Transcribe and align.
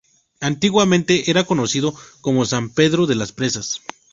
Antiguamente 0.39 1.29
era 1.29 1.43
conocido 1.43 1.93
como 2.21 2.45
San 2.47 2.71
Pedro 2.71 3.05
de 3.05 3.13
las 3.13 3.33
Presas. 3.33 3.81